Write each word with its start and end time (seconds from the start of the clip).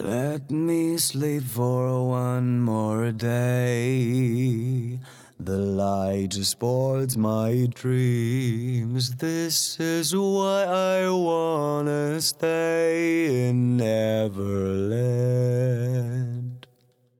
Let 0.00 0.50
me 0.50 0.96
sleep 0.96 1.42
for 1.42 2.08
one 2.08 2.62
more 2.62 3.12
day. 3.12 4.98
The 5.38 5.58
light 5.58 6.32
spoils 6.32 7.18
my 7.18 7.68
dreams. 7.74 9.16
This 9.16 9.78
is 9.78 10.16
why 10.16 10.64
I 10.64 11.10
wanna 11.10 12.22
stay 12.22 13.50
in 13.50 13.76
Neverland. 13.76 14.62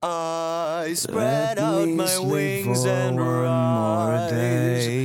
I 0.02 0.95
spread 0.95 1.59
Let 1.59 1.64
out 1.64 1.89
my 1.91 2.18
wings 2.20 2.86
and 2.86 3.20
rise 3.20 5.02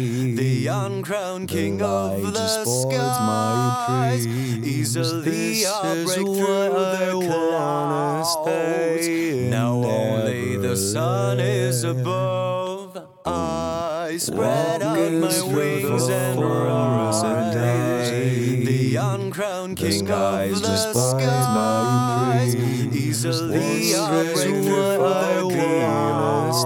the 0.68 0.74
uncrowned 0.86 1.48
king 1.48 1.82
of 1.82 2.34
the 2.34 2.66
skies. 2.66 4.28
Easily 4.28 5.66
I'll 5.66 6.04
break 6.04 6.18
through 6.18 6.36
the 6.36 7.26
clouds. 7.26 9.08
Now 9.50 9.76
only 9.76 10.58
the 10.58 10.76
sun 10.76 11.40
is 11.40 11.86
above. 11.86 13.02
I 13.26 14.18
spread 14.20 14.82
out 14.82 14.98
my 14.98 15.56
wings 15.56 16.10
and 16.10 16.42
rise 16.42 17.24
and 17.24 18.68
The 18.68 18.96
uncrowned 18.98 19.78
king 19.78 20.12
of 20.12 20.62
the 20.62 20.94
skies. 20.94 22.56
my 22.56 22.92
Easily 22.92 23.96
I'll 23.96 24.34
break 24.34 24.36
through 24.36 24.64
the 24.64 25.48
clouds. 25.50 26.66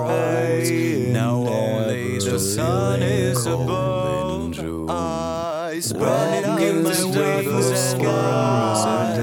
Now 1.14 1.36
only 1.36 2.18
the 2.18 2.40
sun 2.40 3.04
is 3.04 3.46
above 3.46 3.91
burning 5.94 6.68
in 6.68 6.84
my 6.84 6.90
wings 6.90 7.94
and 7.94 8.04
gone. 8.04 9.18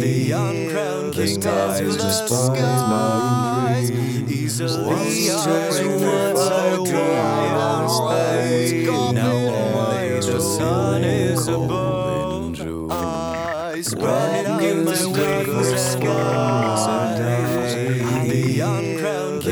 The 0.00 0.30
uncrowned 0.32 1.14
king 1.14 1.36
of 1.46 1.78
the 1.78 2.10
sky. 2.10 3.23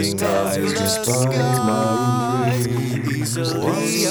Rising 0.02 0.66
just 0.66 1.04
despite 1.04 1.28
my 1.28 2.56
easily 3.14 3.60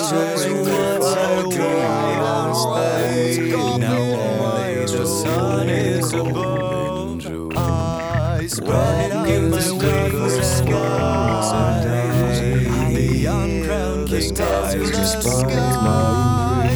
turning 0.09 0.59
what 0.61 1.17
I 1.17 1.41
dream 1.41 2.61
Now 3.81 4.55
I 4.55 4.85
the 4.85 5.05
sun 5.05 5.67
is 5.67 6.13
above. 6.13 7.25
Eyes 7.57 8.59
bright 8.61 9.11
in 9.27 9.51
the 9.51 9.59
darker 9.81 10.43
sky 10.43 11.83
The 12.93 13.25
uncrowned 13.25 14.09
stars 14.23 14.91
despite 14.91 15.75
my 15.83 16.71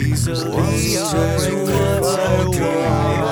easily 0.00 0.96
turning 1.12 1.64
what 1.66 2.18
I 2.18 2.50
dream 2.50 3.23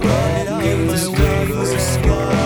Give 0.00 0.88
us, 0.90 1.08
give 1.08 1.50
us, 1.50 1.96
give 1.98 2.10
us, 2.10 2.39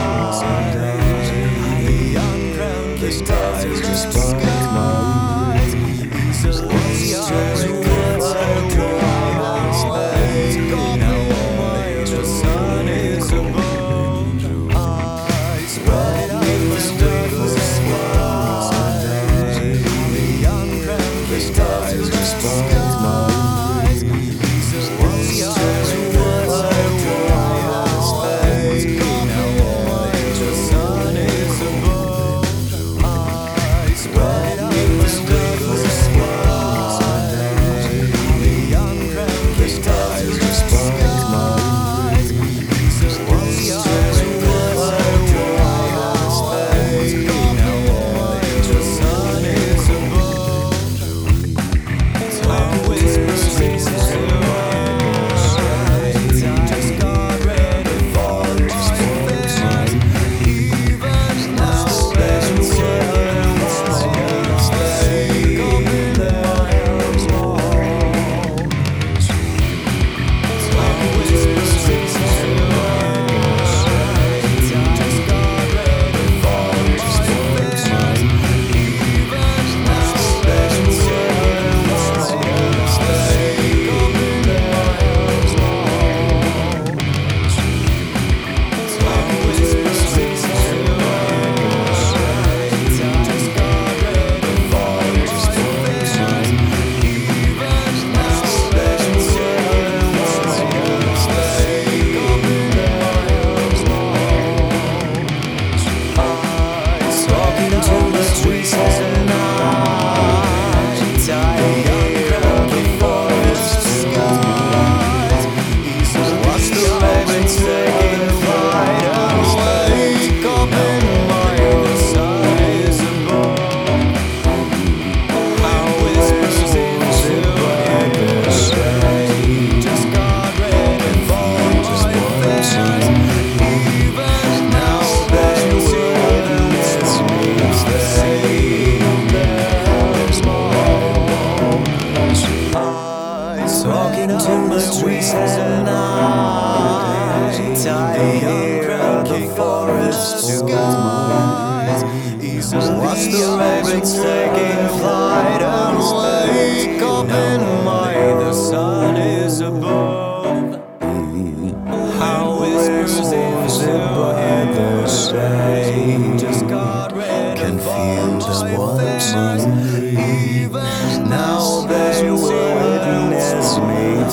they 171.88 172.30
will 172.30 172.42
witness 172.42 173.78
me 173.78 174.24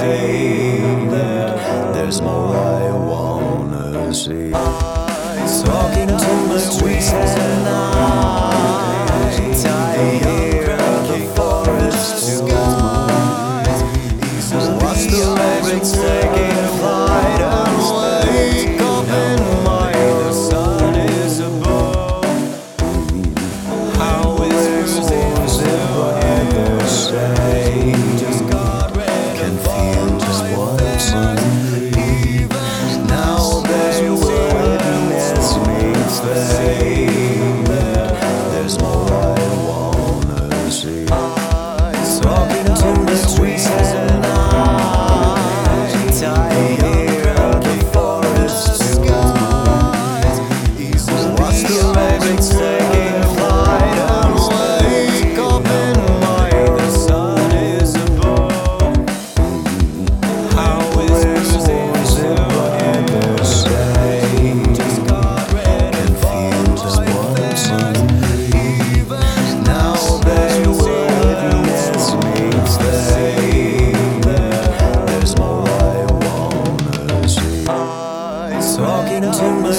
fade. 0.00 1.10
There's 1.94 2.20
more 2.20 2.56
I 2.56 2.90
wanna 2.90 4.12
see. 4.14 4.50
Talking 4.50 6.08
to 6.08 6.32
my 6.48 6.60
tweets. 6.76 7.55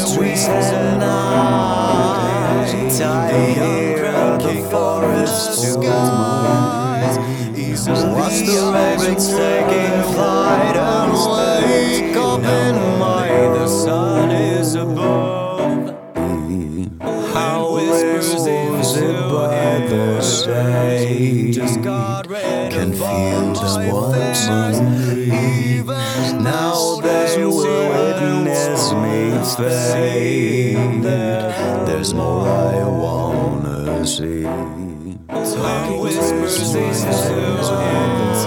streets. 0.07 0.48
fade. 29.56 31.04
There's 31.04 32.14
more 32.14 32.48
I 32.48 32.84
wanna 32.84 34.06
see. 34.06 34.44
Talking 34.44 36.00
whispers 36.02 36.74
these 36.74 37.02
two 37.04 37.10
hands 37.76 38.44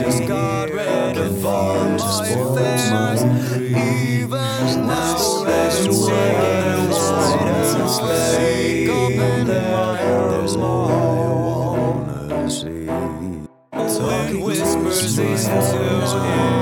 Just 0.00 0.26
God 0.26 0.68
Divine 1.14 1.98
sports 1.98 3.22
Even 3.56 4.86
now 4.86 5.16
the 5.16 5.92
legends 5.92 6.00
Wake 8.00 8.86
There's 9.46 10.56
more 10.56 10.90
I 10.90 11.28
wanna 11.46 12.50
see. 12.50 12.86
Talking 13.72 14.40
whispers 14.40 15.16
these 15.16 15.44
two 15.46 15.50
hands 15.52 16.61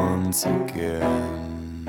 once 0.00 0.46
again. 0.46 1.84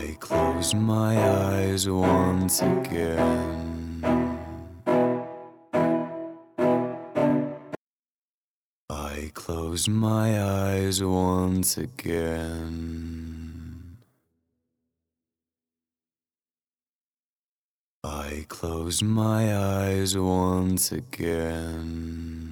I 0.00 0.16
close 0.20 0.72
my 0.74 1.14
eyes 1.18 1.88
once 1.88 2.62
again. 2.62 3.98
I 8.88 9.30
close 9.34 9.88
my 9.88 10.28
eyes 10.40 11.02
once 11.02 11.76
again. 11.78 12.82
I 18.04 18.44
close 18.48 19.02
my 19.02 19.42
eyes 19.56 20.16
once 20.16 20.92
again. 20.92 22.51